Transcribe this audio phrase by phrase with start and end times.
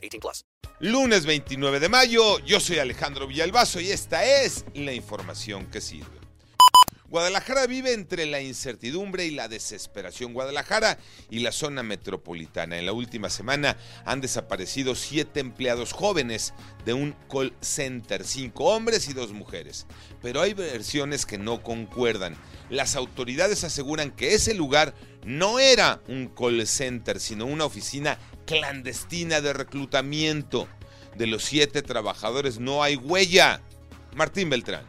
[0.00, 0.44] 18 plus.
[0.80, 6.20] Lunes 29 de mayo, yo soy Alejandro Villalbazo y esta es la información que sirve.
[7.10, 10.32] Guadalajara vive entre la incertidumbre y la desesperación.
[10.32, 10.96] Guadalajara
[11.28, 12.78] y la zona metropolitana.
[12.78, 19.08] En la última semana han desaparecido siete empleados jóvenes de un call center, cinco hombres
[19.08, 19.88] y dos mujeres.
[20.22, 22.36] Pero hay versiones que no concuerdan.
[22.70, 24.94] Las autoridades aseguran que ese lugar
[25.24, 30.66] no era un call center, sino una oficina clandestina de reclutamiento.
[31.16, 33.60] De los siete trabajadores no hay huella.
[34.16, 34.82] Martín Beltrán.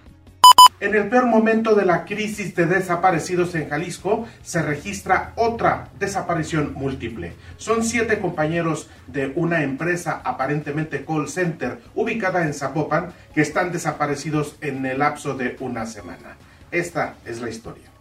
[0.80, 6.74] En el peor momento de la crisis de desaparecidos en Jalisco, se registra otra desaparición
[6.74, 7.34] múltiple.
[7.58, 14.56] Son siete compañeros de una empresa aparentemente call center ubicada en Zapopan que están desaparecidos
[14.62, 16.36] en el lapso de una semana.
[16.72, 17.92] Esta es la historia.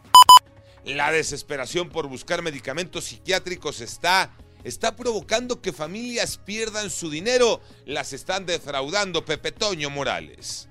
[0.86, 4.30] La desesperación por buscar medicamentos psiquiátricos está
[4.64, 7.61] está provocando que familias pierdan su dinero.
[7.86, 10.69] Las están defraudando Pepe Toño Morales.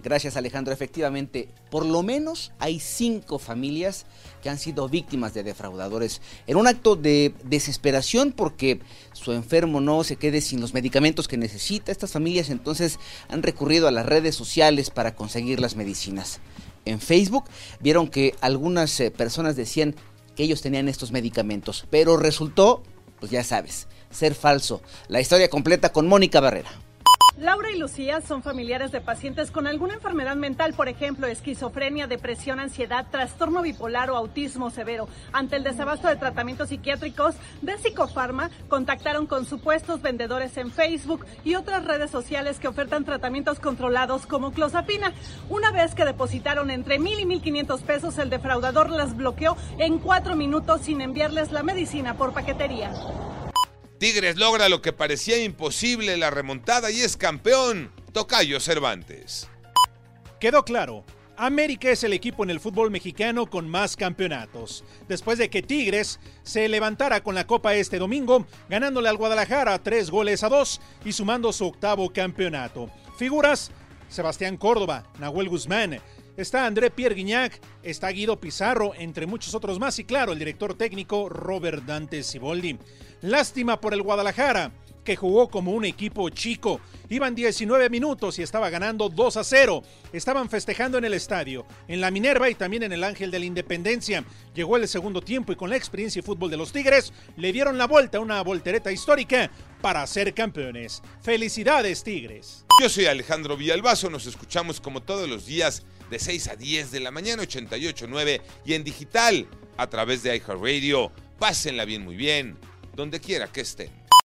[0.00, 4.06] Gracias Alejandro, efectivamente, por lo menos hay cinco familias
[4.42, 8.80] que han sido víctimas de defraudadores en un acto de desesperación porque
[9.12, 11.90] su enfermo no se quede sin los medicamentos que necesita.
[11.90, 16.38] Estas familias entonces han recurrido a las redes sociales para conseguir las medicinas.
[16.84, 17.44] En Facebook
[17.80, 19.96] vieron que algunas eh, personas decían
[20.36, 22.84] que ellos tenían estos medicamentos, pero resultó,
[23.20, 24.82] pues ya sabes, ser falso.
[25.08, 26.70] La historia completa con Mónica Barrera.
[27.40, 32.58] Laura y Lucía son familiares de pacientes con alguna enfermedad mental, por ejemplo, esquizofrenia, depresión,
[32.58, 35.08] ansiedad, trastorno bipolar o autismo severo.
[35.32, 41.54] Ante el desabasto de tratamientos psiquiátricos de Psicofarma, contactaron con supuestos vendedores en Facebook y
[41.54, 45.12] otras redes sociales que ofertan tratamientos controlados como clozapina.
[45.48, 49.98] Una vez que depositaron entre mil y mil quinientos pesos, el defraudador las bloqueó en
[49.98, 52.90] cuatro minutos sin enviarles la medicina por paquetería.
[53.98, 57.90] Tigres logra lo que parecía imposible, la remontada y es campeón.
[58.12, 59.48] Tocayo Cervantes.
[60.38, 61.04] Quedó claro,
[61.36, 64.84] América es el equipo en el fútbol mexicano con más campeonatos.
[65.08, 70.10] Después de que Tigres se levantara con la Copa este domingo, ganándole al Guadalajara tres
[70.10, 72.90] goles a dos y sumando su octavo campeonato.
[73.16, 73.72] Figuras,
[74.08, 76.00] Sebastián Córdoba, Nahuel Guzmán,
[76.38, 80.74] está André Pierre Guignac, está Guido Pizarro, entre muchos otros más, y claro, el director
[80.74, 82.78] técnico Robert Dante Siboldi.
[83.20, 84.70] Lástima por el Guadalajara,
[85.08, 86.82] que jugó como un equipo chico.
[87.08, 89.82] Iban 19 minutos y estaba ganando 2 a 0.
[90.12, 93.46] Estaban festejando en el estadio, en la Minerva y también en el Ángel de la
[93.46, 94.22] Independencia.
[94.54, 97.78] Llegó el segundo tiempo y con la experiencia y fútbol de los Tigres le dieron
[97.78, 101.00] la vuelta, una voltereta histórica para ser campeones.
[101.22, 102.66] Felicidades, Tigres.
[102.82, 107.00] Yo soy Alejandro Villalbazo, nos escuchamos como todos los días de 6 a 10 de
[107.00, 109.46] la mañana, 88.9 y en digital
[109.78, 111.12] a través de iHeartRadio.
[111.38, 112.58] Pásenla bien, muy bien
[112.94, 113.97] donde quiera que estén.